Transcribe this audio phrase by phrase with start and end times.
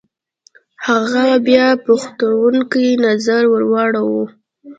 [0.87, 4.25] هغه بيا پوښتونکی نظر ور واړوه.